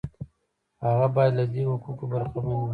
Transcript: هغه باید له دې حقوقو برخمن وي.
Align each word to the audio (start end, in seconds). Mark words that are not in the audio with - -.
هغه 0.85 1.07
باید 1.15 1.33
له 1.39 1.45
دې 1.53 1.61
حقوقو 1.71 2.05
برخمن 2.11 2.55
وي. 2.59 2.67